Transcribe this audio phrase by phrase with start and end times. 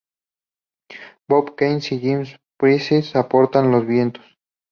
[1.29, 2.25] Bobby Keys y Jim
[2.57, 4.25] Price aportan los vientos.